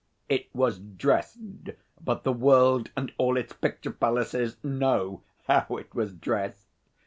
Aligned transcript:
It 0.27 0.47
was 0.51 0.79
dressed 0.79 1.37
but 2.03 2.23
the 2.23 2.33
world 2.33 2.89
and 2.97 3.11
all 3.19 3.37
its 3.37 3.53
picture 3.53 3.91
palaces 3.91 4.57
know 4.63 5.21
how 5.45 5.67
it 5.77 5.93
was 5.93 6.11
dressed. 6.11 6.65